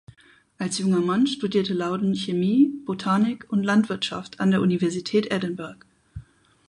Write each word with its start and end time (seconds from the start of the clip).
Als 0.57 0.79
junger 0.79 0.99
Mann 0.99 1.27
studierte 1.27 1.75
Loudon 1.75 2.15
Chemie, 2.15 2.71
Botanik 2.87 3.45
und 3.51 3.61
Landwirtschaft 3.63 4.39
an 4.39 4.49
der 4.49 4.61
Universität 4.63 5.31
Edinburgh. 5.31 5.85